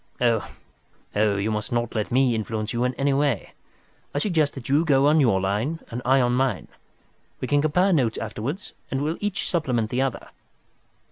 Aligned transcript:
"Oh, 0.19 0.47
you 1.13 1.51
must 1.51 1.71
not 1.71 1.93
let 1.93 2.11
me 2.11 2.33
influence 2.33 2.73
you 2.73 2.83
in 2.85 2.95
any 2.95 3.13
way. 3.13 3.53
I 4.15 4.17
suggest 4.17 4.55
that 4.55 4.67
you 4.67 4.83
go 4.83 5.05
on 5.05 5.19
your 5.19 5.39
line 5.39 5.79
and 5.91 6.01
I 6.03 6.19
on 6.21 6.31
mine. 6.33 6.69
We 7.39 7.47
can 7.47 7.61
compare 7.61 7.93
notes 7.93 8.17
afterwards, 8.17 8.73
and 8.89 8.99
each 9.21 9.35
will 9.43 9.49
supplement 9.51 9.91
the 9.91 10.01
other." 10.01 10.29